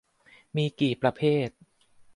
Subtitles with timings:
[0.55, 1.49] มีกี่ประเภท